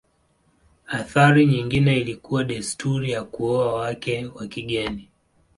[0.87, 5.09] Athari nyingine ilikuwa desturi ya kuoa wake wa kigeni.